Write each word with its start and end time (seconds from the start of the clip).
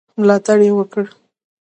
ملاتړ 0.19 0.57
یې 0.65 0.71
وکړ. 0.75 1.05